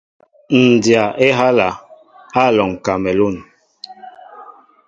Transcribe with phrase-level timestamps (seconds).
[0.61, 1.69] Ǹ dya á ehálā,
[2.39, 3.37] Á alɔŋ kamelûn.